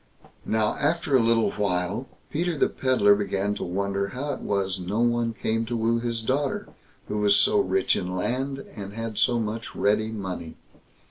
Now, 0.47 0.77
after 0.77 1.15
a 1.15 1.21
little 1.21 1.51
while, 1.51 2.07
Peter 2.31 2.57
the 2.57 2.69
Pedlar 2.69 3.13
began 3.13 3.53
to 3.53 3.63
wonder 3.63 4.07
how 4.07 4.33
it 4.33 4.39
was 4.39 4.79
no 4.79 4.99
one 4.99 5.35
came 5.35 5.63
to 5.67 5.77
woo 5.77 5.99
his 5.99 6.23
daughter, 6.23 6.67
who 7.07 7.19
was 7.19 7.35
so 7.35 7.59
rich 7.59 7.95
in 7.95 8.15
land, 8.15 8.65
and 8.75 8.93
had 8.93 9.19
so 9.19 9.39
much 9.39 9.75
ready 9.75 10.11
money. 10.11 10.55